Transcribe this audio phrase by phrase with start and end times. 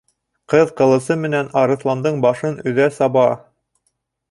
[0.53, 3.29] Ҡыҙ ҡылысы менән арыҫландың башын өҙә саба.